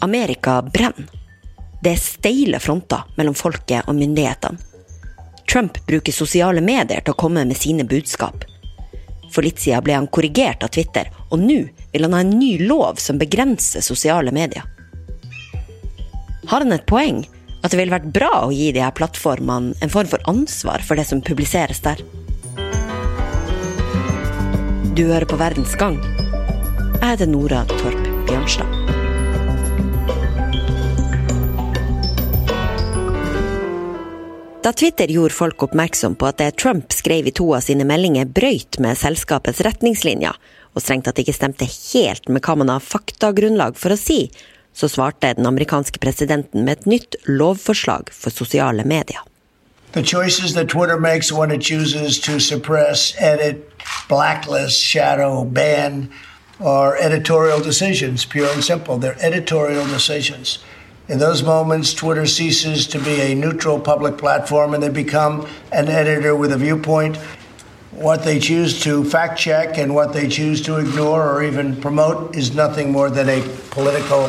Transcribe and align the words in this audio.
Amerika 0.00 0.62
brenner. 0.62 1.08
Det 1.82 1.92
er 1.92 2.00
steile 2.00 2.58
fronter 2.60 3.04
mellom 3.16 3.34
folket 3.36 3.86
og 3.86 3.94
myndighetene. 3.94 4.58
Trump 5.46 5.78
bruker 5.86 6.12
sosiale 6.12 6.60
medier 6.60 7.04
til 7.04 7.14
å 7.14 7.18
komme 7.20 7.44
med 7.46 7.56
sine 7.56 7.84
budskap. 7.86 8.44
For 9.30 9.46
litt 9.46 9.60
siden 9.62 9.84
ble 9.86 9.94
han 9.94 10.08
korrigert 10.10 10.64
av 10.66 10.72
Twitter, 10.74 11.10
og 11.30 11.38
nå 11.42 11.60
vil 11.92 12.06
han 12.06 12.16
ha 12.16 12.22
en 12.24 12.34
ny 12.38 12.56
lov 12.66 12.98
som 13.02 13.20
begrenser 13.20 13.84
sosiale 13.84 14.34
medier. 14.34 14.66
Har 16.50 16.62
han 16.62 16.74
et 16.74 16.86
poeng? 16.86 17.24
At 17.62 17.72
det 17.72 17.80
ville 17.80 17.94
vært 17.94 18.12
bra 18.14 18.44
å 18.46 18.52
gi 18.54 18.68
de 18.74 18.82
her 18.84 18.94
plattformene 18.94 19.74
en 19.82 19.90
form 19.90 20.10
for 20.10 20.22
ansvar 20.30 20.84
for 20.86 20.98
det 20.98 21.06
som 21.08 21.22
publiseres 21.24 21.82
der? 21.82 22.02
Du 24.96 25.06
hører 25.08 25.26
på 25.28 25.40
Verdens 25.40 25.74
gang. 25.76 25.98
Jeg 27.00 27.08
heter 27.10 27.28
Nora 27.28 27.64
Torp 27.76 28.06
Bjørnstad. 28.28 28.95
Da 34.66 34.72
Twitter 34.72 35.06
gjorde 35.06 35.34
folk 35.34 35.62
oppmerksom 35.62 36.16
på 36.18 36.26
at 36.26 36.40
det 36.40 36.56
Trump 36.58 36.90
skrev 36.90 37.28
i 37.30 37.32
to 37.38 37.44
av 37.54 37.62
sine 37.62 37.84
meldinger 37.86 38.26
brøyt 38.26 38.80
med 38.82 38.98
selskapets 38.98 39.60
retningslinjer, 39.62 40.34
og 40.74 40.82
strengt 40.82 41.06
tatt 41.06 41.20
ikke 41.22 41.34
stemte 41.36 41.68
helt 41.70 42.26
med 42.26 42.42
hva 42.42 42.56
man 42.58 42.72
har 42.72 42.82
faktagrunnlag 42.82 43.78
for 43.78 43.94
å 43.94 44.00
si, 44.00 44.24
så 44.74 44.90
svarte 44.90 45.36
den 45.38 45.46
amerikanske 45.46 46.02
presidenten 46.02 46.66
med 46.66 46.80
et 46.80 46.90
nytt 46.90 47.14
lovforslag 47.30 48.10
for 48.10 48.34
sosiale 48.34 48.82
medier. 48.82 49.22
The 49.92 50.02
choices 50.02 50.58
that 50.58 50.66
Twitter 50.74 50.98
makes 50.98 51.30
when 51.30 51.54
it 51.54 51.62
chooses 51.62 52.18
to 52.26 52.40
suppress, 52.40 53.14
edit, 53.22 53.70
blacklist, 54.08 54.82
shadow, 54.82 55.44
ban 55.44 56.08
are 56.58 56.98
editorial 56.98 57.62
decisions, 57.62 58.26
pure 58.26 58.50
and 58.50 58.64
simple. 58.64 58.98
They're 58.98 59.22
editorial 59.22 59.86
decisions. 59.86 60.58
In 61.08 61.20
those 61.20 61.44
moments, 61.44 61.94
Twitter 61.94 62.26
ceases 62.26 62.88
to 62.88 62.98
be 62.98 63.20
a 63.20 63.34
neutral 63.34 63.78
public 63.78 64.18
platform 64.18 64.74
and 64.74 64.82
they 64.82 64.88
become 64.88 65.46
an 65.70 65.88
editor 65.88 66.34
with 66.34 66.50
a 66.52 66.58
viewpoint. 66.58 67.16
What 67.92 68.24
they 68.24 68.40
choose 68.40 68.82
to 68.82 69.04
fact 69.04 69.38
check 69.38 69.78
and 69.78 69.94
what 69.94 70.12
they 70.12 70.28
choose 70.28 70.60
to 70.62 70.78
ignore 70.78 71.22
or 71.22 71.44
even 71.44 71.76
promote 71.80 72.34
is 72.34 72.56
nothing 72.56 72.90
more 72.90 73.08
than 73.08 73.28
a 73.28 73.40
political 73.70 74.28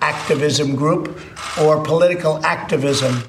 activism 0.00 0.74
group 0.74 1.20
or 1.60 1.84
political 1.84 2.40
activism. 2.42 3.22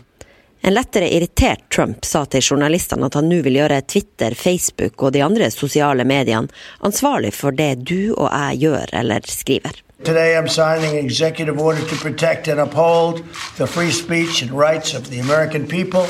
En 0.62 0.74
lettere 0.74 1.10
irritert 1.14 1.70
Trump 1.70 2.06
sa 2.06 2.24
til 2.26 2.42
journalistene 2.42 3.06
at 3.06 3.14
han 3.20 3.28
nå 3.30 3.44
vil 3.46 3.60
gjøre 3.60 3.84
Twitter, 3.86 4.34
Facebook 4.34 5.04
og 5.04 5.14
de 5.14 5.22
andre 5.22 5.52
sosiale 5.54 6.08
mediene 6.08 6.48
ansvarlig 6.80 7.36
for 7.36 7.52
det 7.52 7.84
du 7.86 8.16
og 8.16 8.32
jeg 8.32 8.64
gjør 8.64 8.96
eller 9.04 9.28
skriver. 9.30 9.85
Today, 10.04 10.38
I'm 10.38 10.48
signing 10.48 10.98
an 10.98 11.06
executive 11.06 11.58
order 11.58 11.80
to 11.80 11.96
protect 11.96 12.48
and 12.50 12.60
uphold 12.60 13.24
the 13.58 13.66
free 13.66 13.92
speech 13.92 14.42
and 14.42 14.52
rights 14.52 14.94
of 14.94 15.10
the 15.10 15.20
American 15.20 15.68
people. 15.68 16.06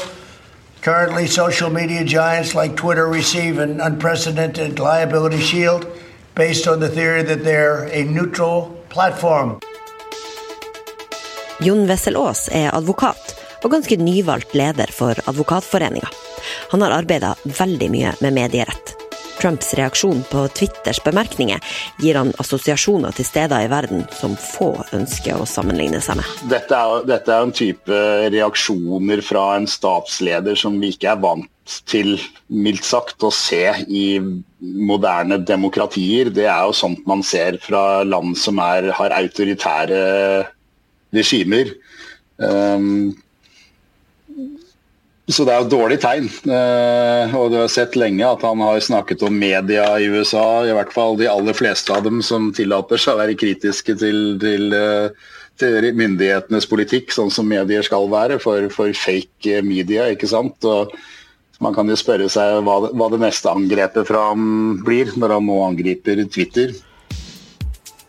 Currently, 0.81 1.27
social 1.27 1.69
media 1.69 2.03
giants 2.03 2.55
like 2.55 2.75
Twitter 2.75 3.08
receive 3.08 3.59
an 3.59 3.80
unprecedented 3.80 4.80
liability 4.80 5.39
shield 5.39 5.86
based 6.33 6.67
on 6.67 6.80
the 6.80 6.89
theory 6.89 7.22
that 7.23 7.44
they're 7.44 7.86
a 7.94 8.03
neutral 8.03 8.75
platform. 8.89 9.59
Jon 11.61 11.88
Wessel 11.88 12.17
Aas 12.17 12.49
er 12.49 12.73
advokat 12.73 13.36
og 13.64 13.72
ganske 13.72 13.97
nyvalgt 13.97 14.53
leder 14.58 14.92
for 14.92 15.14
Advokatforeninga. 15.30 16.09
Han 16.72 16.81
har 16.81 16.92
arbeida 16.92 17.36
veldig 17.44 17.89
mye 17.94 18.14
med 18.20 18.33
medierett. 18.33 19.05
Trumps 19.39 19.73
reaksjon 19.78 20.23
på 20.30 20.45
Twitters 20.58 21.02
bemerkninger 21.05 21.61
gir 22.02 22.19
han 22.19 22.33
assosiasjoner 22.41 23.16
til 23.16 23.28
steder 23.28 23.66
i 23.66 23.72
verden 23.72 24.05
som 24.16 24.38
få 24.39 24.72
ønsker 24.95 25.39
å 25.39 25.50
sammenligne 25.50 26.02
seg 26.03 26.19
med. 26.22 26.45
Dette 26.52 26.77
er, 26.77 27.05
dette 27.09 27.33
er 27.33 27.45
en 27.45 27.55
type 27.55 28.00
reaksjoner 28.33 29.23
fra 29.25 29.45
en 29.59 29.67
statsleder 29.69 30.58
som 30.59 30.80
vi 30.81 30.94
ikke 30.95 31.14
er 31.14 31.22
vant 31.23 31.52
til, 31.89 32.15
mildt 32.54 32.86
sagt, 32.86 33.23
å 33.26 33.32
se 33.33 33.64
i 33.89 34.20
moderne 34.61 35.39
demokratier. 35.42 36.30
Det 36.33 36.45
er 36.45 36.67
jo 36.67 36.76
sånt 36.77 37.05
man 37.10 37.23
ser 37.26 37.58
fra 37.64 38.04
land 38.05 38.37
som 38.37 38.61
er, 38.61 38.92
har 38.95 39.15
autoritære 39.17 40.02
regimer. 41.15 41.71
Um, 42.37 43.15
så 45.25 45.45
det 45.45 45.53
er 45.55 45.63
jo 45.63 45.71
dårlig 45.73 45.97
tegn. 46.03 46.27
Uh, 46.45 47.33
og 47.33 47.49
du 47.49 47.58
har 47.58 47.71
sett 47.73 47.97
lenge 47.97 48.27
at 48.27 48.43
han 48.45 48.61
har 48.61 48.83
snakket 48.83 49.23
om 49.25 49.33
media 49.33 49.87
i 49.97 50.05
USA, 50.13 50.61
i 50.67 50.75
hvert 50.75 50.93
fall 50.93 51.17
de 51.17 51.30
aller 51.31 51.58
fleste 51.58 51.93
av 51.95 52.05
dem 52.05 52.21
som 52.25 52.52
tillater 52.53 53.02
seg 53.02 53.15
å 53.15 53.21
være 53.23 53.37
kritiske 53.41 53.97
til, 54.02 54.19
til, 54.41 54.69
uh, 54.77 55.33
til 55.58 55.89
myndighetenes 55.97 56.69
politikk, 56.69 57.09
sånn 57.15 57.33
som 57.33 57.49
medier 57.49 57.86
skal 57.86 58.05
være, 58.11 58.37
for, 58.43 58.69
for 58.73 58.93
fake 58.93 59.63
media, 59.65 60.11
ikke 60.13 60.30
sant. 60.30 60.61
Og 60.61 60.93
man 61.63 61.73
kan 61.73 61.89
jo 61.89 61.97
spørre 61.97 62.30
seg 62.30 62.61
hva, 62.67 62.77
hva 62.93 63.09
det 63.09 63.23
neste 63.25 63.49
angrepet 63.49 64.05
fra 64.11 64.27
ham 64.30 64.77
blir, 64.86 65.09
når 65.17 65.39
han 65.39 65.49
nå 65.49 65.57
angriper 65.71 66.21
Twitter. 66.30 66.75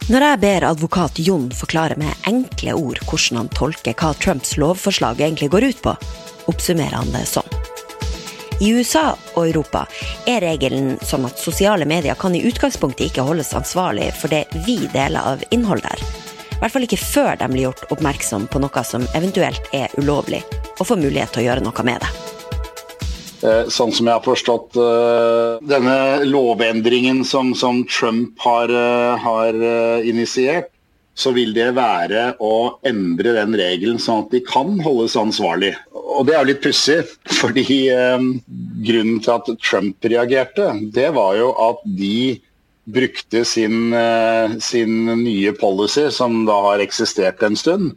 Når 0.07 0.23
jeg 0.23 0.39
ber 0.45 0.69
advokat 0.69 1.17
Jon 1.25 1.49
forklare 1.51 1.97
med 1.99 2.29
enkle 2.31 2.77
ord 2.79 3.01
hvordan 3.09 3.41
han 3.41 3.49
tolker 3.57 3.97
hva 3.99 4.13
Trumps 4.21 4.53
lovforslag 4.61 5.25
egentlig 5.25 5.49
går 5.57 5.71
ut 5.73 5.81
på, 5.83 5.97
oppsummerer 6.51 6.99
han 6.99 7.15
det 7.15 7.27
sånn. 7.31 7.57
I 8.61 8.71
USA 8.73 9.11
og 9.35 9.43
Europa 9.51 9.83
er 10.25 10.41
regelen 10.41 10.95
sånn 11.05 11.27
at 11.29 11.41
sosiale 11.41 11.85
medier 11.89 12.17
kan 12.17 12.35
i 12.35 12.41
utgangspunktet 12.49 13.11
ikke 13.11 13.27
holdes 13.27 13.53
ansvarlig 13.57 14.09
for 14.17 14.33
det 14.33 14.47
vi 14.65 14.79
deler 14.95 15.35
av 15.35 15.45
innhold 15.53 15.85
der. 15.85 16.01
I 16.57 16.63
hvert 16.63 16.73
fall 16.73 16.87
ikke 16.87 17.03
før 17.03 17.35
de 17.37 17.51
blir 17.53 17.67
gjort 17.67 17.85
oppmerksom 17.93 18.47
på 18.49 18.63
noe 18.63 18.85
som 18.89 19.05
eventuelt 19.19 19.69
er 19.77 19.93
ulovlig, 20.01 20.41
og 20.79 20.89
får 20.89 21.03
mulighet 21.03 21.37
til 21.37 21.45
å 21.45 21.47
gjøre 21.51 21.67
noe 21.67 21.85
med 21.85 22.01
det. 22.01 22.15
Eh, 23.45 23.69
sånn 23.69 23.93
som 23.93 24.09
jeg 24.09 24.17
har 24.17 24.25
forstått 24.25 24.79
uh, 24.81 25.61
denne 25.61 26.25
lovendringen 26.25 27.21
som, 27.29 27.53
som 27.53 27.83
Trump 27.93 28.41
har, 28.41 28.73
uh, 28.73 29.21
har 29.21 29.61
initiert, 30.01 30.73
så 31.17 31.33
vil 31.33 31.55
det 31.57 31.71
være 31.77 32.35
å 32.45 32.77
endre 32.87 33.33
den 33.39 33.57
regelen 33.57 34.01
sånn 34.03 34.27
at 34.27 34.35
de 34.35 34.43
kan 34.45 34.75
holdes 34.85 35.17
ansvarlig. 35.17 35.73
Og 35.97 36.27
det 36.29 36.37
er 36.37 36.43
jo 36.43 36.51
litt 36.51 36.65
pussig, 36.65 36.99
fordi 37.39 37.87
eh, 37.93 38.27
grunnen 38.87 39.23
til 39.25 39.33
at 39.39 39.49
Trump 39.65 40.05
reagerte, 40.05 40.75
det 40.93 41.09
var 41.17 41.39
jo 41.41 41.55
at 41.71 41.81
de 41.99 42.37
brukte 42.87 43.45
sin, 43.49 43.95
eh, 43.97 44.59
sin 44.61 45.07
nye 45.25 45.53
policy, 45.53 46.11
som 46.11 46.45
da 46.47 46.61
har 46.69 46.85
eksistert 46.85 47.43
en 47.43 47.57
stund, 47.57 47.97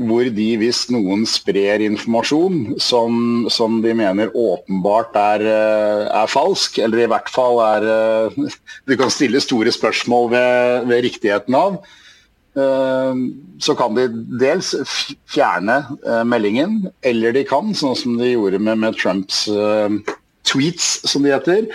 hvor 0.00 0.24
de, 0.24 0.46
hvis 0.56 0.86
noen 0.92 1.26
sprer 1.28 1.82
informasjon 1.84 2.78
som, 2.80 3.48
som 3.52 3.80
de 3.84 3.92
mener 3.96 4.32
åpenbart 4.32 5.16
er, 5.20 5.44
eh, 5.44 6.04
er, 6.08 6.30
falsk, 6.32 6.78
eller 6.84 7.04
i 7.04 7.08
hvert 7.12 7.28
fall 7.32 7.60
er 7.64 7.88
eh, 7.96 8.46
Du 8.88 8.96
kan 8.96 9.12
stille 9.12 9.42
store 9.42 9.72
spørsmål 9.74 10.30
ved, 10.32 10.88
ved 10.88 11.04
riktigheten 11.08 11.58
av, 11.58 11.82
så 12.52 13.74
kan 13.78 13.94
de 13.96 14.08
dels 14.40 14.74
fjerne 15.30 15.78
eh, 16.04 16.24
meldingen, 16.28 16.82
eller 17.00 17.32
de 17.32 17.46
kan, 17.48 17.72
sånn 17.76 17.96
som 17.96 18.18
de 18.20 18.34
gjorde 18.34 18.60
med, 18.60 18.82
med 18.82 18.98
Trumps 19.00 19.46
uh, 19.48 19.88
tweets, 20.48 20.98
som 21.08 21.24
de 21.24 21.32
heter, 21.32 21.70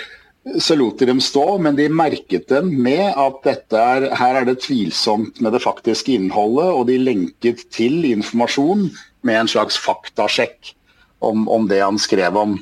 så 0.64 0.78
lot 0.78 1.00
de 1.00 1.10
dem 1.10 1.20
stå, 1.24 1.58
men 1.60 1.76
de 1.76 1.90
merket 1.92 2.48
dem 2.52 2.70
med 2.84 3.10
at 3.20 3.74
er, 3.76 4.08
her 4.16 4.42
er 4.42 4.48
det 4.48 4.62
tvilsomt 4.64 5.42
med 5.44 5.56
det 5.56 5.64
faktiske 5.66 6.14
innholdet, 6.16 6.70
og 6.72 6.88
de 6.88 7.00
lenket 7.02 7.66
til 7.74 8.06
informasjon 8.08 8.88
med 9.28 9.42
en 9.42 9.52
slags 9.52 9.80
faktasjekk 9.82 10.76
om, 11.26 11.48
om 11.52 11.68
det 11.68 11.82
han 11.84 12.00
skrev 12.00 12.38
om. 12.40 12.58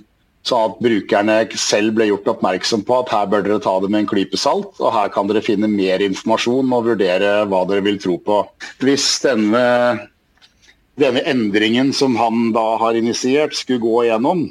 Så 0.45 0.57
at 0.67 0.81
brukerne 0.83 1.39
selv 1.57 1.95
ble 1.97 2.11
gjort 2.11 2.27
oppmerksom 2.35 2.83
på 2.85 2.99
at 3.01 3.13
her 3.13 3.29
bør 3.31 3.45
dere 3.47 3.61
ta 3.63 3.79
det 3.81 3.89
med 3.89 4.03
en 4.03 4.09
klype 4.11 4.37
salt, 4.37 4.75
og 4.77 4.93
her 4.93 5.09
kan 5.13 5.29
dere 5.29 5.41
finne 5.45 5.69
mer 5.71 6.03
informasjon 6.05 6.75
og 6.75 6.91
vurdere 6.91 7.31
hva 7.49 7.63
dere 7.69 7.85
vil 7.87 7.97
tro 8.01 8.19
på. 8.21 8.43
Hvis 8.83 9.07
denne, 9.23 9.63
denne 11.01 11.25
endringen 11.25 11.89
som 11.97 12.13
han 12.19 12.51
da 12.53 12.67
har 12.83 12.99
initiert, 12.99 13.57
skulle 13.57 13.81
gå 13.81 14.03
igjennom, 14.05 14.45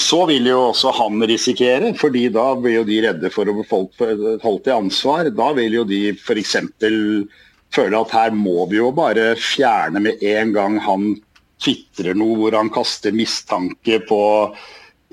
så 0.00 0.22
vil 0.30 0.46
jo 0.48 0.60
også 0.70 0.94
han 0.96 1.20
risikere, 1.28 1.90
fordi 1.98 2.28
da 2.32 2.46
blir 2.56 2.78
jo 2.78 2.86
de 2.88 3.02
redde 3.04 3.30
for 3.34 3.50
å 3.50 3.58
bli 3.58 3.66
holdt 3.68 4.64
til 4.64 4.76
ansvar. 4.76 5.28
Da 5.36 5.50
vil 5.58 5.80
jo 5.80 5.84
de 5.88 6.00
f.eks. 6.14 6.56
føle 7.74 8.00
at 8.00 8.14
her 8.14 8.32
må 8.32 8.70
vi 8.70 8.78
jo 8.78 8.94
bare 8.96 9.34
fjerne 9.36 10.00
med 10.06 10.22
en 10.24 10.54
gang 10.54 10.80
han 10.86 11.12
tvitrer 11.60 12.16
noe 12.16 12.38
hvor 12.40 12.56
han 12.56 12.72
kaster 12.72 13.12
mistanke 13.16 14.00
på 14.08 14.22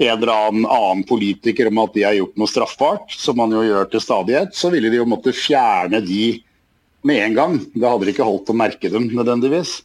en 0.03 0.17
eller 0.17 0.33
annen 0.33 0.65
annen 0.67 1.03
politiker 1.07 1.69
om 1.69 1.79
at 1.83 1.95
de 1.95 2.05
har 2.05 2.17
gjort 2.17 2.35
noe 2.39 2.51
straffbart, 2.51 3.15
som 3.15 3.38
man 3.39 3.53
jo 3.55 3.63
gjør 3.65 3.89
til 3.91 4.03
stadighet, 4.03 4.53
så 4.57 4.71
ville 4.73 4.91
de 4.91 5.00
jo 5.00 5.07
måtte 5.09 5.35
fjerne 5.35 6.01
de 6.03 6.25
med 7.03 7.23
en 7.23 7.39
gang. 7.39 7.57
Det 7.73 7.88
hadde 7.88 8.07
de 8.07 8.13
ikke 8.13 8.27
holdt 8.27 8.51
å 8.53 8.57
merke 8.57 8.91
dem 8.91 9.09
nødvendigvis. 9.11 9.81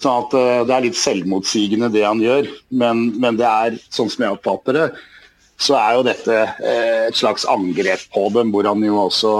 Så 0.00 0.12
at 0.22 0.34
uh, 0.36 0.64
Det 0.66 0.74
er 0.74 0.86
litt 0.86 0.98
selvmotsigende 0.98 1.90
det 1.92 2.04
han 2.06 2.20
gjør, 2.24 2.48
men, 2.82 3.10
men, 3.20 3.38
det 3.40 3.48
er, 3.48 3.80
sånn 3.92 4.10
som 4.12 4.24
jeg 4.24 4.36
oppfatter 4.38 4.78
det, 4.78 4.86
så 5.60 5.76
er 5.76 5.96
jo 5.98 6.04
dette 6.06 6.36
uh, 6.36 7.08
et 7.08 7.18
slags 7.18 7.44
angrep 7.52 8.06
på 8.14 8.28
dem, 8.36 8.52
hvor 8.54 8.68
han 8.68 8.84
jo 8.84 8.96
også, 9.02 9.32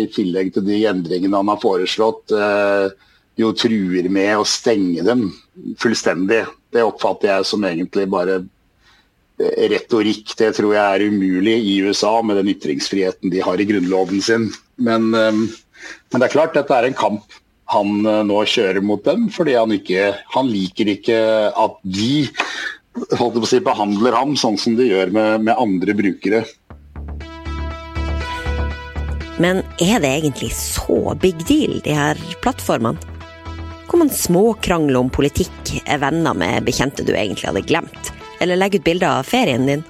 i 0.00 0.06
tillegg 0.12 0.54
til 0.54 0.64
de 0.68 0.80
endringene 0.88 1.36
han 1.36 1.52
har 1.52 1.60
foreslått, 1.60 2.32
uh, 2.32 2.88
jo 3.36 3.52
truer 3.52 4.08
med 4.08 4.38
å 4.40 4.48
stenge 4.48 5.04
dem 5.04 5.28
fullstendig. 5.80 6.46
Det 6.72 6.84
oppfatter 6.84 7.34
jeg 7.34 7.48
som 7.50 7.64
egentlig 7.68 8.06
bare 8.12 8.40
retorikk. 9.38 10.34
Det 10.38 10.52
tror 10.56 10.74
jeg 10.74 10.84
er 10.84 11.06
umulig 11.10 11.56
i 11.60 11.78
USA 11.86 12.14
med 12.24 12.40
den 12.40 12.52
ytringsfriheten 12.54 13.32
de 13.32 13.42
har 13.44 13.60
i 13.60 13.66
grunnloven 13.68 14.22
sin. 14.24 14.50
Men, 14.76 15.10
men 15.12 15.50
det 16.16 16.28
er 16.28 16.32
klart, 16.32 16.56
dette 16.56 16.76
er 16.76 16.88
en 16.88 16.96
kamp 16.96 17.36
han 17.72 18.04
nå 18.28 18.42
kjører 18.46 18.84
mot 18.84 19.02
dem, 19.04 19.26
fordi 19.34 19.56
han, 19.58 19.72
ikke, 19.74 20.12
han 20.36 20.50
liker 20.52 20.92
ikke 20.92 21.18
at 21.50 21.80
de 21.82 22.28
si, 23.50 23.60
behandler 23.60 24.14
ham 24.16 24.36
sånn 24.38 24.58
som 24.60 24.76
de 24.78 24.86
gjør 24.88 25.10
med, 25.14 25.48
med 25.48 25.58
andre 25.58 25.96
brukere. 25.98 26.44
Men 29.42 29.60
er 29.82 30.00
det 30.00 30.08
egentlig 30.08 30.52
så 30.56 31.12
big 31.20 31.42
deal, 31.48 31.80
de 31.84 31.92
her 31.92 32.20
plattformene? 32.40 32.96
Hvor 33.86 34.00
man 34.00 34.10
småkrangler 34.10 34.98
om 34.98 35.10
politikk, 35.12 35.74
er 35.84 36.00
venner 36.02 36.34
med 36.34 36.64
bekjente 36.66 37.04
du 37.06 37.12
egentlig 37.14 37.50
hadde 37.50 37.66
glemt, 37.68 38.10
eller 38.40 38.58
legge 38.58 38.80
ut 38.80 38.84
bilder 38.84 39.20
av 39.20 39.28
ferien 39.28 39.66
din? 39.66 39.84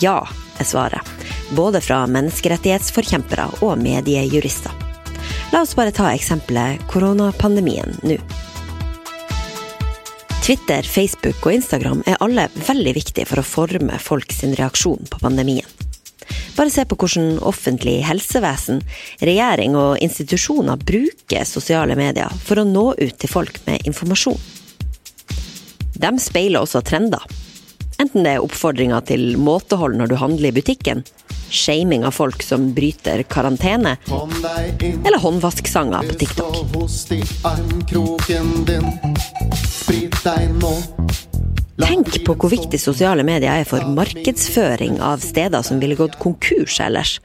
Ja, 0.00 0.18
er 0.58 0.64
svaret. 0.64 1.14
Både 1.56 1.80
fra 1.80 2.02
menneskerettighetsforkjempere 2.10 3.46
og 3.62 3.78
mediejurister. 3.78 4.72
La 5.52 5.62
oss 5.62 5.76
bare 5.78 5.94
ta 5.94 6.10
eksempelet 6.10 6.82
koronapandemien 6.90 7.98
nå. 8.02 8.18
Twitter, 10.46 10.82
Facebook 10.86 11.46
og 11.46 11.56
Instagram 11.56 12.04
er 12.06 12.20
alle 12.22 12.44
veldig 12.54 12.92
viktige 12.94 13.26
for 13.26 13.42
å 13.42 13.46
forme 13.46 13.98
folks 13.98 14.44
reaksjon 14.46 15.08
på 15.10 15.18
pandemien. 15.18 15.66
Bare 16.56 16.70
se 16.70 16.84
på 16.88 16.96
hvordan 16.96 17.40
offentlig 17.44 17.98
helsevesen, 18.06 18.78
regjering 19.20 19.74
og 19.76 19.98
institusjoner 20.02 20.78
bruker 20.80 21.44
sosiale 21.44 21.98
medier 21.98 22.30
for 22.46 22.62
å 22.62 22.68
nå 22.68 22.86
ut 22.94 23.18
til 23.18 23.32
folk 23.32 23.58
med 23.66 23.90
informasjon. 23.90 24.38
De 26.00 26.12
speiler 26.20 26.64
også 26.64 26.82
trender. 26.84 27.22
Enten 27.96 28.26
det 28.26 28.34
er 28.36 28.44
oppfordringer 28.44 29.04
til 29.08 29.38
måtehold 29.40 29.96
når 29.96 30.10
du 30.10 30.16
handler 30.20 30.50
i 30.50 30.56
butikken, 30.58 31.00
shaming 31.48 32.04
av 32.04 32.12
folk 32.16 32.42
som 32.44 32.70
bryter 32.76 33.22
karantene, 33.32 33.96
eller 34.10 35.22
håndvasksanger 35.22 36.10
på 36.10 36.18
TikTok. 36.20 36.58
Tenk 41.76 42.18
på 42.24 42.34
hvor 42.34 42.52
viktig 42.52 42.80
sosiale 42.80 43.24
medier 43.24 43.62
er 43.62 43.68
for 43.68 43.84
markedsføring 43.96 44.98
av 45.04 45.24
steder 45.24 45.64
som 45.64 45.80
ville 45.80 45.96
gått 45.96 46.18
konkurs 46.20 46.80
ellers. 46.84 47.18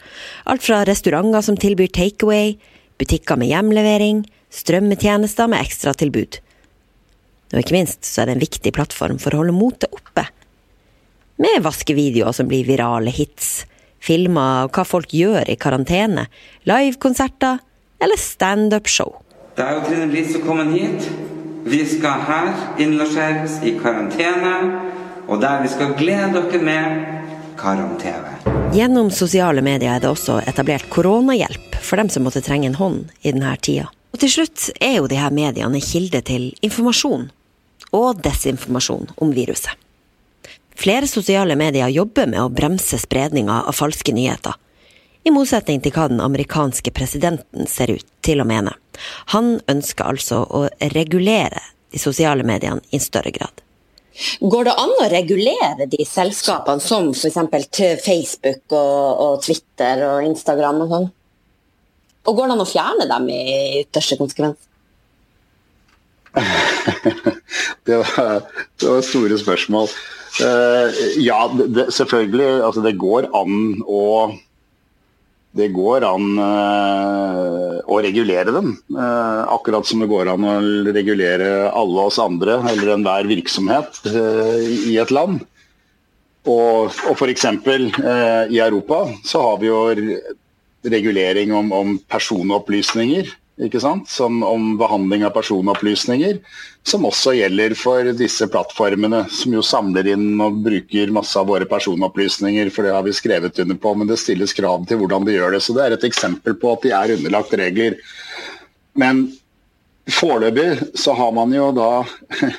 Alt 0.48 0.64
fra 0.68 0.84
restauranter 0.88 1.44
som 1.44 1.60
tilbyr 1.60 1.92
takeaway, 1.92 2.56
butikker 3.02 3.40
med 3.40 3.52
hjemlevering, 3.52 4.24
strømmetjenester 4.52 5.52
med 5.52 5.64
ekstratilbud. 5.66 6.40
Og 7.52 7.60
ikke 7.60 7.76
minst 7.76 8.08
så 8.08 8.22
er 8.22 8.30
det 8.30 8.38
en 8.38 8.46
viktig 8.46 8.72
plattform 8.76 9.20
for 9.20 9.36
å 9.36 9.42
holde 9.42 9.56
motet 9.56 9.92
oppe. 9.92 10.26
Med 11.42 11.64
vaskevideoer 11.66 12.36
som 12.36 12.48
blir 12.48 12.68
virale 12.68 13.12
hits, 13.14 13.66
filmer 14.02 14.66
av 14.66 14.72
hva 14.76 14.86
folk 14.88 15.14
gjør 15.16 15.50
i 15.50 15.58
karantene, 15.60 16.28
livekonserter 16.70 17.60
eller 18.02 18.20
standup-show. 18.20 19.14
Det 19.58 19.66
er 19.66 19.78
jo 19.78 19.84
Trine 19.88 20.08
Lise 20.14 20.42
kommet 20.46 20.72
hit. 20.74 21.10
Vi 21.68 21.82
skal 21.86 22.24
her 22.26 22.54
innlosjeres 22.82 23.60
i 23.68 23.76
karantene, 23.78 24.56
og 25.28 25.42
der 25.44 25.62
vi 25.62 25.70
skal 25.70 25.94
glede 26.00 26.42
dere 26.50 26.62
med 26.66 27.18
Karantene. 27.62 28.40
Gjennom 28.74 29.12
sosiale 29.14 29.62
medier 29.62 29.94
er 29.94 30.02
det 30.02 30.10
også 30.10 30.40
etablert 30.50 30.88
koronahjelp 30.90 31.76
for 31.84 32.02
dem 32.02 32.10
som 32.10 32.26
måtte 32.26 32.42
trenge 32.42 32.72
en 32.72 32.78
hånd 32.80 33.12
i 33.22 33.34
denne 33.36 33.52
tida. 33.62 33.92
Og 34.16 34.24
til 34.24 34.32
slutt 34.34 34.72
er 34.82 34.96
jo 34.98 35.10
de 35.12 35.20
her 35.20 35.34
mediene 35.36 35.82
kilde 35.84 36.24
til 36.26 36.50
informasjon 36.66 37.30
og 37.96 38.22
desinformasjon 38.24 39.12
om 39.22 39.32
viruset. 39.36 39.74
Flere 40.82 41.08
sosiale 41.08 41.56
medier 41.60 41.92
jobber 41.94 42.30
med 42.32 42.42
å 42.42 42.50
bremse 42.50 42.98
spredninga 42.98 43.64
av 43.70 43.76
falske 43.78 44.14
nyheter 44.16 44.56
i 45.24 45.34
motsetning 45.34 45.82
til 45.84 45.94
hva 45.94 46.08
den 46.10 46.22
amerikanske 46.24 46.94
presidenten 46.96 47.68
ser 47.70 47.94
ut 47.94 48.08
til 48.26 48.42
å 48.42 48.48
mene. 48.48 48.74
Han 49.36 49.60
ønsker 49.70 50.08
altså 50.14 50.42
å 50.46 50.64
regulere 50.96 51.62
de 51.92 52.02
sosiale 52.02 52.46
mediene 52.48 52.82
i 52.90 53.00
større 53.04 53.34
grad. 53.36 53.54
Går 54.42 54.68
det 54.68 54.74
an 54.82 54.94
å 55.00 55.10
regulere 55.12 55.88
de 55.90 56.06
selskapene 56.08 56.84
som 56.84 57.12
f.eks. 57.14 57.38
Facebook 58.04 58.76
og, 58.76 59.22
og, 59.24 59.38
Twitter 59.46 60.04
og 60.10 60.26
Instagram 60.28 60.84
og 60.84 60.96
sånn? 60.96 61.08
Og 62.28 62.38
går 62.38 62.50
det 62.50 62.58
an 62.58 62.66
å 62.66 62.70
fjerne 62.70 63.08
dem 63.10 63.30
i 63.34 63.42
ytterste 63.82 64.18
konsekvens? 64.20 64.60
det, 67.88 67.98
var, 67.98 68.46
det 68.80 68.88
var 68.88 69.04
store 69.06 69.40
spørsmål. 69.42 69.92
Uh, 70.40 70.88
ja, 71.20 71.44
det, 71.52 71.90
selvfølgelig. 71.94 72.50
Altså, 72.64 72.86
det 72.86 73.00
går 73.02 73.30
an 73.36 73.84
å 73.84 74.02
det 75.52 75.68
går 75.76 76.06
an 76.08 76.28
uh, 76.40 77.80
å 77.84 77.98
regulere 78.04 78.54
dem. 78.56 78.72
Uh, 78.96 79.44
akkurat 79.52 79.88
som 79.88 80.00
det 80.00 80.08
går 80.12 80.32
an 80.32 80.46
å 80.48 80.54
regulere 80.96 81.68
alle 81.76 82.06
oss 82.08 82.20
andre 82.24 82.62
eller 82.72 82.94
enhver 82.94 83.28
virksomhet 83.28 84.00
uh, 84.08 84.56
i 84.64 84.96
et 85.02 85.12
land. 85.12 85.42
Og, 86.48 86.96
og 87.06 87.12
f.eks. 87.20 87.44
i 88.50 88.62
Europa 88.64 89.04
så 89.28 89.44
har 89.44 89.60
vi 89.62 89.68
jo 89.68 89.82
regulering 90.88 91.52
om, 91.54 91.68
om 91.76 91.98
personopplysninger? 92.10 93.28
Som 94.08 94.44
om 94.44 94.78
behandling 94.78 95.26
av 95.26 95.36
personopplysninger. 95.36 96.40
Som 96.84 97.06
også 97.06 97.36
gjelder 97.38 97.76
for 97.78 98.08
disse 98.18 98.48
plattformene, 98.50 99.28
som 99.30 99.54
jo 99.54 99.62
samler 99.62 100.08
inn 100.16 100.42
og 100.42 100.64
bruker 100.66 101.14
masse 101.14 101.38
av 101.38 101.46
våre 101.52 101.68
personopplysninger. 101.70 102.72
For 102.74 102.88
det 102.88 102.96
har 102.96 103.06
vi 103.06 103.14
skrevet 103.14 103.60
under 103.62 103.78
på, 103.78 103.94
men 103.94 104.10
det 104.10 104.18
stilles 104.18 104.56
krav 104.58 104.88
til 104.90 104.98
hvordan 105.04 105.28
de 105.28 105.38
gjør 105.38 105.54
det. 105.54 105.62
Så 105.62 105.78
det 105.78 105.86
er 105.86 105.98
et 105.98 106.10
eksempel 106.10 106.58
på 106.58 106.74
at 106.74 106.88
de 106.88 106.96
er 106.98 107.14
underlagt 107.20 107.54
regler. 107.62 108.00
Men 108.98 109.28
foreløpig 110.10 110.98
så 110.98 111.14
har 111.14 111.32
man 111.38 111.54
jo 111.54 111.70
da 111.78 111.92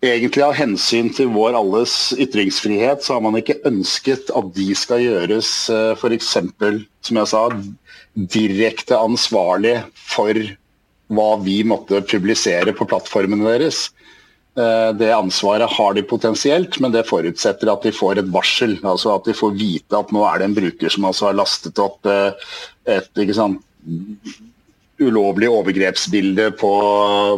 Egentlig 0.00 0.40
av 0.40 0.54
hensyn 0.56 1.10
til 1.12 1.28
vår 1.28 1.52
alles 1.58 2.14
ytringsfrihet, 2.16 3.02
så 3.04 3.18
har 3.18 3.20
man 3.20 3.34
ikke 3.36 3.58
ønsket 3.68 4.30
at 4.32 4.46
de 4.56 4.70
skal 4.72 5.02
gjøres 5.04 5.50
eh, 5.68 5.90
f.eks. 5.92 6.30
som 7.04 7.18
jeg 7.20 7.28
sa, 7.28 7.42
direkte 8.14 8.98
ansvarlig 8.98 9.78
for 9.94 10.36
hva 11.10 11.30
vi 11.42 11.60
måtte 11.66 12.02
publisere 12.06 12.74
på 12.76 12.86
plattformene 12.90 13.46
deres. 13.46 13.88
Eh, 14.58 14.90
det 14.98 15.12
ansvaret 15.14 15.70
har 15.70 15.94
de 15.94 16.02
potensielt, 16.02 16.78
men 16.82 16.92
det 16.94 17.06
forutsetter 17.08 17.70
at 17.70 17.86
de 17.86 17.94
får 17.94 18.20
et 18.20 18.30
varsel. 18.34 18.76
altså 18.82 19.14
At 19.14 19.30
de 19.30 19.36
får 19.36 19.56
vite 19.58 19.96
at 19.96 20.12
nå 20.14 20.24
er 20.26 20.40
det 20.40 20.50
en 20.50 20.58
bruker 20.58 20.92
som 20.92 21.06
altså 21.06 21.30
har 21.30 21.38
lastet 21.38 21.78
opp 21.82 22.06
eh, 22.10 22.34
et 22.90 23.22
sant, 23.36 23.62
ulovlig 25.00 25.48
overgrepsbilde 25.48 26.50
på, 26.60 26.74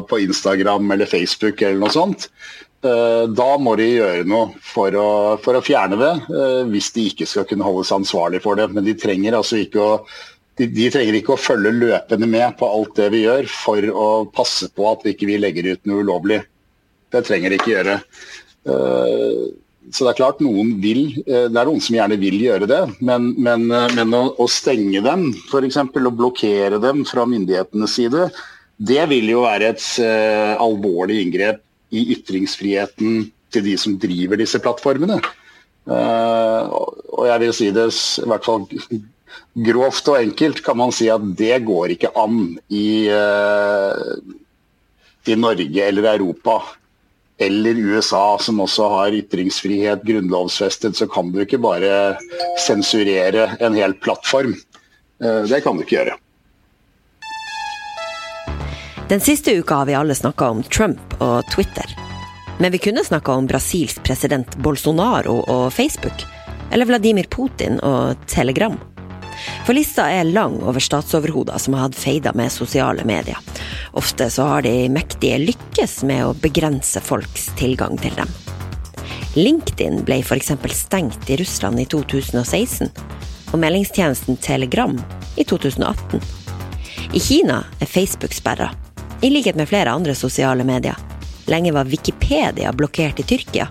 på, 0.09 0.19
Instagram 0.25 0.91
eller 0.91 1.07
Facebook 1.07 1.63
eller 1.63 1.85
noe 1.85 1.95
sånt. 1.95 2.27
Eh, 2.83 3.29
da 3.31 3.51
må 3.61 3.77
de 3.79 3.93
gjøre 3.93 4.25
noe 4.27 4.57
for 4.65 4.97
å, 4.99 5.11
for 5.45 5.59
å 5.59 5.63
fjerne 5.63 6.01
det, 6.01 6.13
hvis 6.73 6.91
de 6.97 7.07
ikke 7.13 7.29
skal 7.29 7.47
kunne 7.47 7.69
holdes 7.69 7.93
ansvarlig 7.95 8.43
for 8.43 8.59
det. 8.59 8.71
Men 8.73 8.89
de 8.89 8.97
trenger 8.99 9.39
altså 9.39 9.61
ikke 9.63 9.85
å 9.85 9.93
de, 10.61 10.69
de, 10.69 10.89
trenger 10.93 11.17
ikke 11.17 11.35
å 11.35 11.41
følge 11.41 11.73
løpende 11.75 12.29
med 12.29 12.57
på 12.61 12.69
alt 12.69 12.97
det 12.99 13.09
vi 13.15 13.25
gjør 13.25 13.49
for 13.49 13.89
å 13.89 14.09
passe 14.37 14.69
på 14.77 14.89
at 14.91 15.05
vi 15.07 15.15
ikke 15.15 15.41
legger 15.41 15.73
ut 15.73 15.89
noe 15.89 16.05
ulovlig. 16.05 16.43
Det 17.13 17.25
trenger 17.27 17.53
de 17.53 17.59
ikke 17.61 17.73
gjøre. 17.73 17.99
Uh, 18.69 19.53
så 19.93 20.05
det 20.05 20.13
er 20.13 20.19
klart 20.21 20.43
noen 20.45 20.77
vil, 20.83 21.07
uh, 21.27 21.49
det 21.49 21.59
er 21.59 21.69
noen 21.69 21.83
som 21.83 21.97
gjerne 21.97 22.19
vil 22.21 22.39
gjøre 22.45 22.69
det, 22.71 22.81
men, 23.01 23.33
men, 23.43 23.67
uh, 23.73 23.89
men 23.97 24.13
å, 24.17 24.23
å, 24.41 24.49
stenge 24.51 25.03
dem 25.05 25.31
f.eks. 25.49 25.81
og 25.83 26.13
blokkere 26.21 26.81
dem 26.83 27.03
fra 27.09 27.27
myndighetenes 27.29 27.97
side, 27.99 28.29
det 28.83 29.03
vil 29.11 29.29
jo 29.31 29.45
være 29.45 29.73
et 29.75 29.85
alvorlig 30.59 31.21
inngrep 31.23 31.61
i 31.95 32.07
ytringsfriheten 32.17 33.27
til 33.53 33.65
de 33.67 33.75
som 33.79 33.95
driver 34.01 34.41
disse 34.41 34.59
plattformene. 34.65 35.21
og 35.87 37.23
jeg 37.29 37.43
vil 37.43 37.53
si 37.55 37.69
det 37.75 37.85
i 37.93 38.27
hvert 38.33 38.47
fall 38.49 38.65
grovt 39.55 40.09
og 40.13 40.21
enkelt 40.21 40.63
kan 40.65 40.79
man 40.81 40.95
si 40.95 41.09
at 41.13 41.25
det 41.39 41.63
går 41.67 41.97
ikke 41.97 42.13
an 42.19 42.55
i, 42.73 43.09
uh, 43.13 44.17
i 45.29 45.37
Norge 45.39 45.89
eller 45.89 46.09
Europa 46.15 46.61
eller 47.43 47.75
USA, 47.75 48.39
som 48.39 48.61
også 48.63 48.89
har 48.93 49.17
ytringsfrihet 49.19 50.05
grunnlovsfestet, 50.07 50.95
så 50.97 51.09
kan 51.11 51.33
du 51.33 51.41
ikke 51.43 51.59
bare 51.59 52.19
sensurere 52.63 53.57
en 53.59 53.75
hel 53.75 53.97
plattform. 53.99 54.55
Uh, 55.23 55.43
det 55.49 55.63
kan 55.65 55.77
du 55.77 55.87
ikke 55.87 55.99
gjøre. 55.99 56.19
Den 59.11 59.21
siste 59.21 59.53
uka 59.59 59.83
har 59.83 59.91
vi 59.91 59.99
alle 59.99 60.15
snakka 60.17 60.47
om 60.55 60.63
Trump 60.63 61.19
og 61.21 61.43
Twitter. 61.53 61.91
Men 62.63 62.73
vi 62.73 62.79
kunne 62.79 63.05
snakka 63.05 63.33
om 63.33 63.47
Brasils 63.47 63.99
president 64.07 64.57
Bolsonaro 64.57 65.41
og 65.51 65.73
Facebook. 65.73 66.25
Eller 66.73 66.89
Vladimir 66.89 67.27
Putin 67.29 67.81
og 67.81 68.17
Telegram. 68.27 68.79
For 69.67 69.77
lista 69.77 70.09
er 70.11 70.29
lang 70.29 70.59
over 70.63 70.83
statsoverhoder 70.83 71.59
som 71.63 71.77
har 71.77 71.87
hatt 71.87 71.99
feida 71.99 72.33
med 72.35 72.53
sosiale 72.53 73.05
medier. 73.07 73.39
Ofte 73.93 74.31
så 74.31 74.47
har 74.49 74.65
de 74.67 74.89
mektige 74.93 75.39
lykkes 75.43 76.01
med 76.09 76.25
å 76.27 76.37
begrense 76.43 77.01
folks 77.05 77.51
tilgang 77.59 77.99
til 78.03 78.15
dem. 78.19 78.31
LinkedIn 79.35 80.03
ble 80.05 80.19
f.eks. 80.21 80.53
stengt 80.77 81.31
i 81.31 81.39
Russland 81.41 81.81
i 81.81 81.87
2016, 81.89 82.91
og 83.53 83.61
meldingstjenesten 83.61 84.37
Telegram 84.45 84.97
i 85.37 85.45
2018. 85.45 86.21
I 87.13 87.21
Kina 87.21 87.63
er 87.81 87.89
Facebook 87.89 88.35
sperra, 88.37 88.71
i 89.23 89.31
likhet 89.31 89.57
med 89.57 89.71
flere 89.71 89.95
andre 89.95 90.15
sosiale 90.15 90.65
medier. 90.65 90.97
Lenge 91.47 91.73
var 91.73 91.89
Wikipedia 91.89 92.73
blokkert 92.73 93.21
i 93.21 93.27
Tyrkia, 93.29 93.69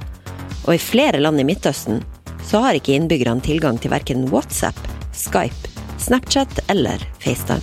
og 0.66 0.74
i 0.76 0.82
flere 0.82 1.22
land 1.22 1.42
i 1.42 1.46
Midtøsten 1.46 2.02
så 2.46 2.64
har 2.66 2.78
ikke 2.78 2.96
innbyggerne 2.96 3.44
tilgang 3.46 3.78
til 3.82 3.94
verken 3.94 4.28
WhatsApp, 4.32 4.78
Skype, 5.22 5.70
Snapchat 6.02 6.60
eller 6.72 7.04
FaceTime. 7.22 7.62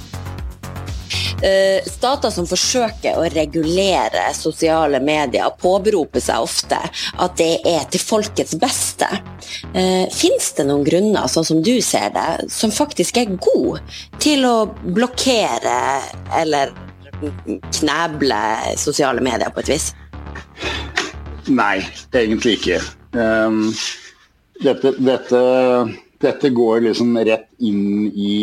Uh, 1.38 1.78
stater 1.86 2.32
som 2.34 2.48
forsøker 2.50 3.14
å 3.20 3.26
regulere 3.30 4.24
sosiale 4.34 4.98
medier, 4.98 5.46
påberoper 5.62 6.22
seg 6.22 6.42
ofte 6.42 6.80
at 6.82 7.36
det 7.38 7.60
er 7.68 7.84
til 7.92 8.02
folkets 8.02 8.56
beste. 8.58 9.06
Uh, 9.70 10.06
Fins 10.10 10.50
det 10.58 10.66
noen 10.66 10.82
grunner, 10.86 11.30
sånn 11.30 11.46
som 11.46 11.62
du 11.62 11.76
ser 11.84 12.10
det, 12.16 12.50
som 12.50 12.74
faktisk 12.74 13.20
er 13.22 13.36
gode 13.38 13.84
til 14.22 14.42
å 14.48 14.56
blokkere 14.82 15.78
eller 16.40 16.74
kneble 17.74 18.42
sosiale 18.78 19.22
medier 19.22 19.54
på 19.54 19.62
et 19.62 19.72
vis? 19.76 19.92
Nei, 21.48 21.78
egentlig 22.12 22.58
ikke. 22.58 22.80
Um, 23.14 23.70
dette, 24.62 24.92
dette, 24.98 25.40
dette 26.20 26.50
går 26.54 26.82
liksom 26.90 27.14
rett 27.30 27.47
inn 27.58 28.08
i 28.12 28.38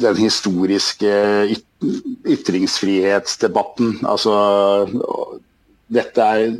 den 0.00 0.18
historiske 0.18 1.12
yt 1.54 1.64
ytringsfrihetsdebatten. 2.24 3.98
Altså 4.08 4.32
dette 5.92 6.24
er, 6.24 6.54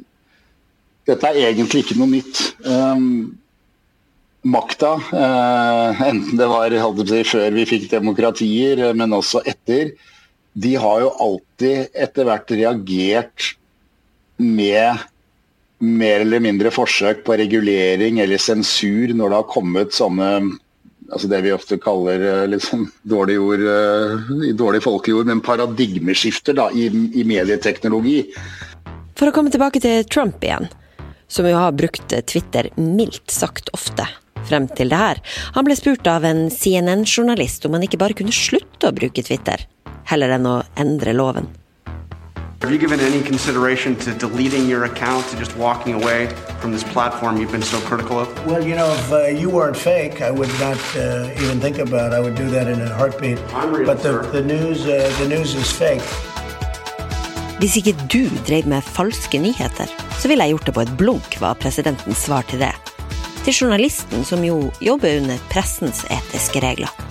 dette 1.09 1.31
er 1.31 1.39
egentlig 1.49 1.85
ikke 1.85 1.97
noe 1.97 2.11
nytt. 2.13 2.43
Um, 2.69 3.39
makta, 4.45 4.93
uh, 5.01 6.03
enten 6.05 6.37
det 6.37 6.51
var 6.51 6.77
si, 7.09 7.23
før 7.31 7.57
vi 7.57 7.65
fikk 7.71 7.89
demokratier, 7.95 8.85
men 8.93 9.17
også 9.17 9.41
etter, 9.49 9.95
de 10.53 10.75
har 10.79 11.01
jo 11.07 11.15
alltid 11.25 11.97
etter 12.05 12.29
hvert 12.29 12.53
reagert 12.53 13.55
med 14.37 15.01
mer 15.85 16.25
eller 16.25 16.43
mindre 16.43 16.73
forsøk 16.75 17.25
på 17.27 17.37
regulering 17.39 18.21
eller 18.25 18.41
sensur 18.41 19.13
når 19.15 19.31
det 19.31 19.41
har 19.41 19.51
kommet 19.53 19.97
sånne 19.97 20.31
altså 21.13 21.29
det 21.29 21.41
vi 21.45 21.53
ofte 21.55 21.79
kaller 21.83 22.23
liksom, 22.49 22.51
litt 22.51 22.65
sånn 22.65 22.87
dårlig 23.15 23.37
ord, 23.41 23.65
eh, 23.69 24.53
dårlig 24.57 24.83
folkejord, 24.85 25.29
men 25.29 25.43
paradigmeskifter 25.45 26.57
da, 26.57 26.71
i, 26.73 26.89
i, 26.89 27.25
medieteknologi. 27.29 28.23
For 29.19 29.31
å 29.31 29.35
komme 29.35 29.53
tilbake 29.53 29.83
til 29.85 30.07
Trump 30.11 30.43
igjen, 30.45 30.71
som 31.29 31.47
jo 31.49 31.59
har 31.59 31.77
brukt 31.77 32.15
Twitter 32.31 32.71
mildt 32.81 33.31
sagt 33.33 33.71
ofte 33.77 34.09
frem 34.49 34.69
til 34.77 34.91
det 34.93 35.01
her. 35.01 35.21
Han 35.57 35.65
ble 35.67 35.77
spurt 35.79 36.09
av 36.11 36.25
en 36.29 36.47
CNN-journalist 36.53 37.65
om 37.65 37.77
han 37.77 37.87
ikke 37.87 38.01
bare 38.01 38.17
kunne 38.19 38.35
slutte 38.35 38.91
å 38.91 38.97
bruke 38.97 39.25
Twitter, 39.25 39.67
heller 40.11 40.37
enn 40.37 40.49
å 40.51 40.59
endre 40.81 41.17
loven. 41.17 41.49
Have 42.65 42.73
you 42.73 42.79
given 42.79 42.99
any 43.01 43.21
consideration 43.23 43.95
to 43.97 44.15
deleting 44.15 44.67
your 44.67 44.85
account, 44.85 45.29
to 45.29 45.37
just 45.37 45.55
walking 45.55 45.93
away 45.93 46.35
from 46.61 46.73
this 46.73 46.83
platform 46.83 47.37
you've 47.37 47.53
been 47.53 47.69
so 47.75 47.79
critical 47.81 48.19
of? 48.19 48.27
Well, 48.47 48.65
you 48.65 48.75
know, 48.75 48.91
if 48.91 49.13
uh, 49.13 49.27
you 49.27 49.51
weren't 49.51 49.77
fake, 49.77 50.23
I 50.23 50.31
would 50.31 50.49
not 50.59 50.81
uh, 50.97 51.43
even 51.45 51.61
think 51.61 51.77
about 51.77 52.15
it. 52.15 52.17
I 52.17 52.21
would 52.21 52.35
do 52.35 52.49
that 52.57 52.67
in 52.67 52.81
a 52.81 52.89
heartbeat. 52.89 53.39
I'm 53.53 53.71
real, 53.71 53.85
but 53.85 54.03
the, 54.03 54.13
the, 54.33 54.41
news, 54.41 54.87
uh, 54.87 55.13
the 55.21 55.29
news 55.29 55.55
is 55.55 55.71
fake. 55.71 56.09
Hvis 57.61 57.77
ikke 57.77 57.93
du 58.09 58.33
drev 58.49 58.65
med 58.65 58.81
falske 58.81 59.39
nyheter, 59.39 59.93
så 60.17 60.29
ville 60.29 60.49
jeg 60.49 60.57
gjort 60.57 60.67
det 60.67 60.75
på 60.75 60.87
et 60.89 60.97
blunk, 60.97 61.41
var 61.41 61.61
presidentens 61.61 62.25
svar 62.25 62.49
til 62.49 62.65
det. 62.65 62.73
Til 63.45 63.53
journalisten, 63.61 64.25
som 64.25 64.41
jo 64.41 64.71
jobber 64.81 65.21
under 65.21 65.37
pressens 65.53 66.07
etiske 66.09 66.65
regler. 66.65 67.04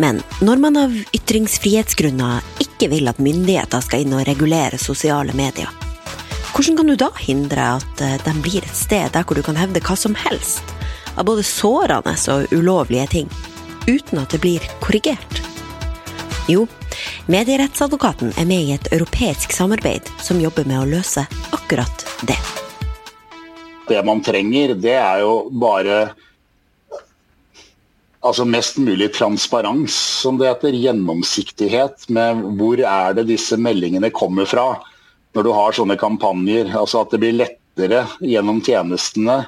Men 0.00 0.20
når 0.42 0.60
man 0.62 0.78
av 0.78 0.94
ytringsfrihetsgrunner 1.14 2.42
ikke 2.64 2.90
vil 2.90 3.10
at 3.10 3.22
myndigheter 3.22 3.84
skal 3.84 4.02
inn 4.04 4.16
og 4.16 4.26
regulere 4.26 4.80
sosiale 4.80 5.34
medier, 5.38 5.70
hvordan 6.54 6.76
kan 6.78 6.90
du 6.90 6.94
da 6.98 7.10
hindre 7.18 7.62
at 7.78 8.02
eh, 8.02 8.18
de 8.22 8.34
blir 8.42 8.62
et 8.62 8.78
sted 8.78 9.10
der 9.14 9.26
hvor 9.26 9.38
du 9.38 9.42
kan 9.46 9.58
hevde 9.58 9.82
hva 9.82 9.96
som 9.98 10.14
helst 10.18 10.74
av 11.14 11.26
både 11.26 11.42
sårende 11.46 12.14
og 12.30 12.54
ulovlige 12.54 13.06
ting, 13.10 13.32
uten 13.86 14.22
at 14.22 14.34
det 14.34 14.42
blir 14.42 14.66
korrigert? 14.82 15.42
Jo, 16.50 16.66
medierettsadvokaten 17.26 18.34
er 18.38 18.46
med 18.46 18.68
i 18.68 18.74
et 18.76 18.90
europeisk 18.92 19.54
samarbeid 19.56 20.10
som 20.22 20.42
jobber 20.42 20.66
med 20.68 20.82
å 20.82 20.90
løse 20.90 21.24
akkurat 21.56 22.06
det. 22.28 22.38
Det 23.88 24.00
man 24.06 24.22
trenger, 24.24 24.74
det 24.78 24.94
er 24.98 25.24
jo 25.24 25.48
bare 25.50 26.14
altså 28.24 28.46
mest 28.48 28.78
mulig 28.80 29.10
transparens, 29.14 29.94
som 30.22 30.38
det 30.40 30.48
heter. 30.48 30.76
Gjennomsiktighet 30.86 32.08
med 32.14 32.42
hvor 32.58 32.80
er 32.80 33.16
det 33.18 33.28
disse 33.28 33.58
meldingene 33.60 34.12
kommer 34.14 34.48
fra. 34.48 34.68
Når 35.34 35.46
du 35.46 35.52
har 35.54 35.76
sånne 35.76 35.98
kampanjer. 36.00 36.72
altså 36.78 37.02
At 37.04 37.14
det 37.14 37.22
blir 37.22 37.36
lettere 37.36 38.04
gjennom 38.22 38.62
tjenestene 38.64 39.44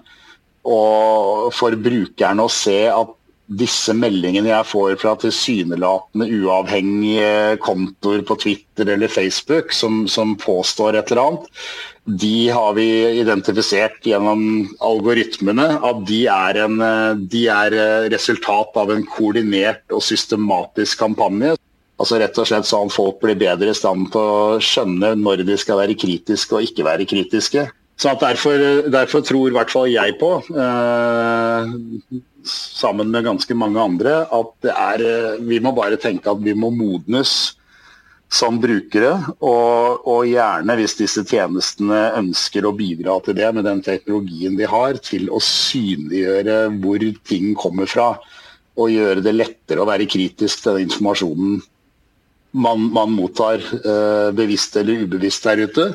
og 0.66 1.52
for 1.54 1.76
brukerne 1.78 2.42
å 2.42 2.50
se 2.50 2.80
at 2.90 3.12
disse 3.47 3.95
meldingene 3.95 4.50
jeg 4.50 4.67
får 4.67 4.97
fra 4.99 5.12
tilsynelatende 5.23 6.26
uavhengige 6.41 7.59
kontoer 7.62 8.25
på 8.26 8.37
Twitter 8.43 8.91
eller 8.97 9.12
Facebook 9.12 9.71
som, 9.75 10.05
som 10.11 10.35
påstår 10.41 10.99
et 10.99 11.12
eller 11.12 11.23
annet, 11.23 11.47
de 12.07 12.49
har 12.55 12.75
vi 12.75 12.87
identifisert 13.21 14.03
gjennom 14.07 14.41
algoritmene 14.83 15.69
at 15.83 16.03
de 16.07 16.21
er, 16.31 16.61
en, 16.67 16.83
de 17.31 17.47
er 17.50 17.79
resultat 18.12 18.79
av 18.79 18.93
en 18.95 19.07
koordinert 19.11 19.95
og 19.95 20.05
systematisk 20.07 21.03
kampanje. 21.03 21.55
Altså 21.97 22.21
rett 22.21 22.38
og 22.38 22.47
slett 22.47 22.69
sånn 22.69 22.93
folk 22.93 23.23
blir 23.23 23.38
bedre 23.41 23.73
i 23.73 23.79
stand 23.79 24.11
til 24.12 24.23
å 24.23 24.61
skjønne 24.62 25.15
når 25.19 25.47
de 25.49 25.57
skal 25.59 25.81
være 25.81 25.99
kritiske 25.99 26.55
og 26.59 26.67
ikke 26.67 26.87
være 26.87 27.09
kritiske. 27.09 27.67
Så 27.97 28.12
derfor, 28.21 28.61
derfor, 28.93 29.23
tror 29.25 29.49
i 29.49 29.57
hvert 29.57 29.73
fall 29.73 29.88
jeg 29.88 30.19
på, 30.21 30.31
eh, 30.53 31.71
sammen 32.47 33.09
med 33.11 33.25
ganske 33.25 33.57
mange 33.57 33.81
andre, 33.81 34.19
at 34.29 34.69
er, 34.69 35.05
vi 35.41 35.61
må 35.65 35.73
bare 35.76 35.97
tenke 35.97 36.29
at 36.31 36.43
vi 36.45 36.53
må 36.53 36.69
modnes 36.71 37.57
som 38.29 38.59
brukere. 38.61 39.15
Og, 39.41 40.05
og, 40.05 40.26
gjerne, 40.29 40.76
hvis 40.76 40.99
disse 40.99 41.25
tjenestene 41.25 42.03
ønsker 42.19 42.67
å 42.67 42.75
bidra 42.76 43.17
til 43.25 43.38
det 43.38 43.49
med 43.57 43.65
den 43.65 43.81
teknologien 43.87 44.59
de 44.59 44.69
har, 44.69 45.00
til 45.00 45.31
å 45.31 45.41
synliggjøre 45.43 46.67
hvor 46.83 47.07
ting 47.29 47.55
kommer 47.57 47.88
fra. 47.88 48.12
Og 48.76 48.93
gjøre 48.93 49.25
det 49.25 49.38
lettere 49.38 49.81
å 49.81 49.88
være 49.88 50.09
kritisk 50.11 50.67
til 50.67 50.76
den 50.76 50.91
informasjonen 50.91 51.62
man, 52.57 52.87
man 52.93 53.12
mottar, 53.12 53.61
eh, 53.61 54.31
bevisst 54.33 54.76
eller 54.81 55.05
ubevisst 55.05 55.45
der 55.45 55.67
ute. 55.67 55.87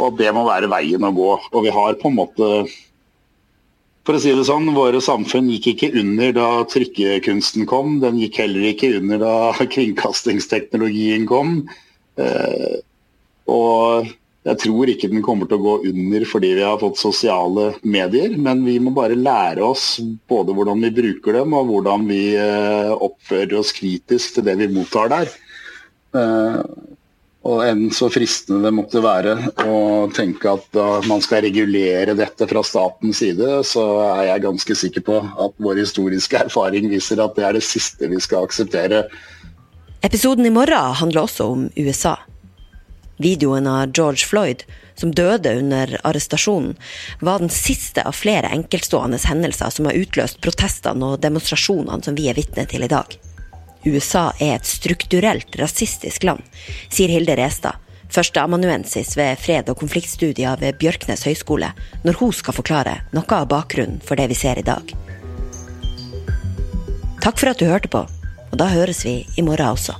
Og 0.00 0.16
det 0.18 0.30
må 0.34 0.46
være 0.46 0.70
veien 0.72 1.04
å 1.04 1.12
gå. 1.14 1.34
Og 1.52 1.66
vi 1.66 1.74
har 1.74 1.98
på 2.00 2.10
en 2.10 2.18
måte 2.18 2.48
for 4.02 4.18
å 4.18 4.22
si 4.22 4.32
det 4.34 4.46
sånn, 4.48 4.72
Våre 4.74 4.98
samfunn 5.02 5.50
gikk 5.52 5.68
ikke 5.74 5.92
under 6.00 6.32
da 6.34 6.48
trykkekunsten 6.70 7.68
kom. 7.70 8.00
Den 8.02 8.18
gikk 8.18 8.40
heller 8.42 8.72
ikke 8.72 8.96
under 8.98 9.22
da 9.22 9.36
kringkastingsteknologien 9.74 11.28
kom. 11.30 11.60
Eh, 12.18 12.80
og 13.50 14.10
jeg 14.42 14.58
tror 14.58 14.90
ikke 14.90 15.10
den 15.12 15.22
kommer 15.22 15.46
til 15.46 15.60
å 15.60 15.62
gå 15.62 15.74
under 15.92 16.24
fordi 16.26 16.50
vi 16.58 16.64
har 16.66 16.80
fått 16.80 16.98
sosiale 16.98 17.68
medier, 17.86 18.34
men 18.34 18.64
vi 18.66 18.74
må 18.82 18.90
bare 18.94 19.14
lære 19.14 19.62
oss 19.62 20.00
både 20.30 20.56
hvordan 20.56 20.82
vi 20.82 20.90
bruker 20.96 21.38
dem 21.38 21.54
og 21.54 21.70
hvordan 21.70 22.08
vi 22.10 22.24
eh, 22.34 22.90
oppfører 22.90 23.60
oss 23.60 23.70
kritisk 23.76 24.40
til 24.40 24.48
det 24.50 24.58
vi 24.64 24.70
mottar 24.74 25.14
der. 25.14 25.30
Og 27.42 27.58
enn 27.66 27.88
så 27.90 28.06
fristende 28.12 28.62
det 28.68 28.74
måtte 28.76 29.00
være 29.02 29.34
å 29.66 30.06
tenke 30.14 30.52
at 30.52 30.76
man 31.10 31.22
skal 31.24 31.42
regulere 31.42 32.14
dette 32.14 32.46
fra 32.46 32.62
statens 32.62 33.18
side, 33.18 33.48
så 33.66 33.82
er 34.12 34.28
jeg 34.28 34.44
ganske 34.44 34.76
sikker 34.78 35.06
på 35.08 35.16
at 35.26 35.56
vår 35.58 35.80
historiske 35.82 36.38
erfaring 36.46 36.86
viser 36.92 37.22
at 37.24 37.34
det 37.34 37.48
er 37.48 37.58
det 37.58 37.64
siste 37.66 38.10
vi 38.12 38.20
skal 38.22 38.46
akseptere. 38.46 39.08
Episoden 40.06 40.46
i 40.46 40.54
morgen 40.54 40.94
handler 41.02 41.24
også 41.24 41.48
om 41.50 41.66
USA. 41.76 42.16
Videoen 43.22 43.66
av 43.66 43.90
George 43.94 44.26
Floyd, 44.26 44.62
som 44.94 45.12
døde 45.14 45.52
under 45.58 45.96
arrestasjonen, 46.02 46.76
var 47.20 47.42
den 47.42 47.52
siste 47.54 48.02
av 48.06 48.16
flere 48.18 48.50
enkeltstående 48.54 49.20
hendelser 49.26 49.70
som 49.70 49.90
har 49.90 49.98
utløst 49.98 50.40
protestene 50.42 51.12
og 51.12 51.22
demonstrasjonene 51.22 52.02
som 52.06 52.18
vi 52.18 52.30
er 52.30 52.38
vitne 52.38 52.66
til 52.70 52.86
i 52.86 52.90
dag. 52.90 53.18
USA 53.86 54.30
er 54.38 54.56
et 54.56 54.68
strukturelt 54.68 55.56
rasistisk 55.58 56.24
land, 56.26 56.42
sier 56.92 57.10
Hilde 57.10 57.34
Restad, 57.38 57.80
førsteamanuensis 58.12 59.16
ved 59.16 59.40
fred- 59.40 59.70
og 59.72 59.80
konfliktstudier 59.80 60.60
ved 60.60 60.78
Bjørknes 60.78 61.24
høgskole, 61.26 61.72
når 62.04 62.18
hun 62.20 62.32
skal 62.36 62.56
forklare 62.56 62.98
noe 63.16 63.38
av 63.38 63.48
bakgrunnen 63.50 64.02
for 64.04 64.20
det 64.20 64.28
vi 64.30 64.38
ser 64.38 64.60
i 64.60 64.66
dag. 64.66 64.94
Takk 67.22 67.38
for 67.38 67.52
at 67.52 67.60
du 67.60 67.68
hørte 67.70 67.90
på, 67.90 68.04
og 68.50 68.56
da 68.58 68.66
høres 68.70 69.04
vi 69.06 69.22
i 69.38 69.46
morgen 69.46 69.74
også. 69.74 69.94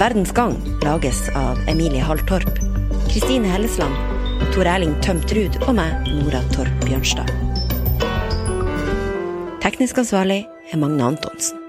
Verdens 0.00 0.32
Gang 0.32 0.56
lages 0.80 1.26
av 1.36 1.60
Emilie 1.68 2.00
Hall 2.00 2.22
Torp, 2.28 2.48
Kristine 3.10 3.50
Hellesland, 3.52 3.92
Tor 4.54 4.64
Erling 4.64 4.96
Tømt 5.04 5.32
Ruud 5.36 5.60
og 5.66 5.74
meg, 5.76 6.08
Nora 6.08 6.40
Torp 6.54 6.72
Bjørnstad. 6.88 7.28
Teknisk 9.60 10.00
ansvarlig 10.00 10.46
among 10.72 10.96
non-Dons. 10.96 11.59